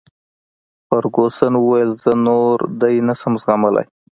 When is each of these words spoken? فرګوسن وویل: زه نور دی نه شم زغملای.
فرګوسن 0.87 1.53
وویل: 1.59 1.91
زه 2.03 2.11
نور 2.27 2.55
دی 2.81 2.95
نه 3.07 3.13
شم 3.19 3.33
زغملای. 3.41 3.85